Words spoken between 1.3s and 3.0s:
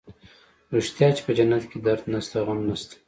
جنت کښې درد نسته غم نسته.